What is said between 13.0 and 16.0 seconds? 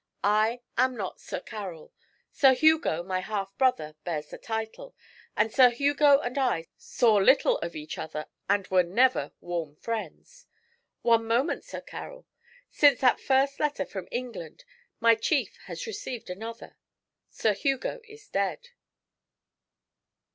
that first letter from England, my chief has